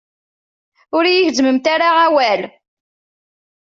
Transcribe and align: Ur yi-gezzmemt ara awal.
Ur 0.97 1.03
yi-gezzmemt 1.07 1.65
ara 1.73 1.89
awal. 2.05 2.41